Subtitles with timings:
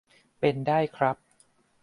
[0.39, 1.17] เป็นได้ครับ